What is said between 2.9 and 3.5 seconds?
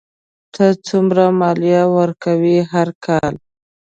کال؟